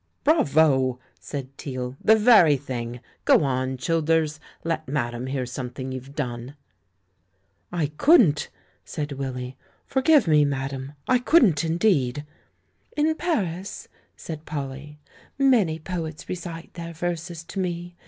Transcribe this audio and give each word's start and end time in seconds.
"Bravo," 0.23 0.99
said 1.19 1.55
Teale, 1.59 1.95
"the 2.03 2.15
very 2.15 2.57
thing! 2.57 3.01
Go 3.23 3.43
on, 3.43 3.77
Childers; 3.77 4.39
let 4.63 4.87
madame 4.87 5.27
hear 5.27 5.45
something 5.45 5.91
you've 5.91 6.15
done." 6.15 6.55
"I 7.71 7.85
couldn't," 7.85 8.49
said 8.83 9.11
Willy. 9.11 9.57
"Forgive 9.85 10.27
me, 10.27 10.43
ma 10.43 10.69
dame; 10.69 10.93
I 11.07 11.19
couldn't, 11.19 11.63
indeed!" 11.63 12.25
"In 12.97 13.13
Paris," 13.13 13.89
said 14.17 14.43
Polly, 14.47 14.97
"many 15.37 15.77
poets 15.77 16.27
recite 16.27 16.73
their 16.73 16.93
verses 16.93 17.43
to 17.43 17.59
me. 17.59 17.95